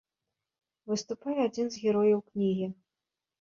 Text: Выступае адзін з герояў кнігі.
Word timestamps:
Выступае 0.91 1.35
адзін 1.47 1.69
з 1.75 1.83
герояў 1.85 2.19
кнігі. 2.31 2.67